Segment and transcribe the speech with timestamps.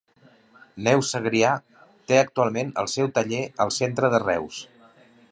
[0.85, 1.51] Neus Segrià
[2.11, 4.63] té actualment el seu taller al centre de Reus.